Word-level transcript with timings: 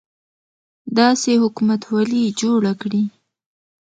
داسې 0.97 1.31
حکومتولي 1.43 2.23
جوړه 2.41 2.73
کړي. 2.81 3.03